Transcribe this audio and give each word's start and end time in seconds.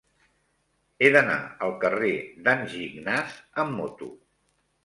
He 1.07 1.11
d'anar 1.15 1.35
al 1.67 1.75
carrer 1.85 2.09
d'en 2.49 2.65
Gignàs 2.73 3.37
amb 3.67 3.79
moto. 3.83 4.09